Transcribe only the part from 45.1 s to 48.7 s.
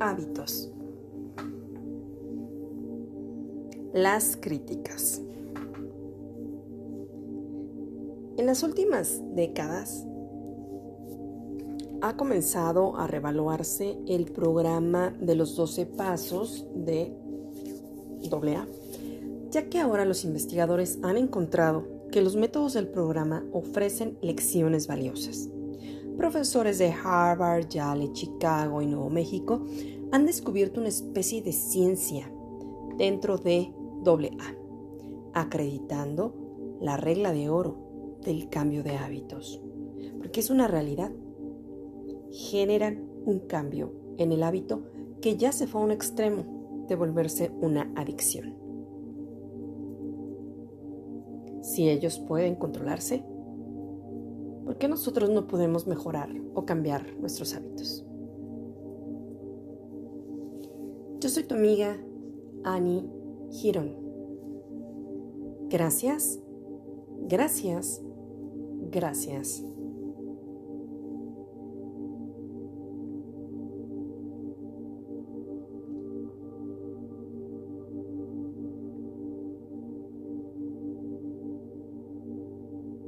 que ya se fue a un extremo de volverse una adicción.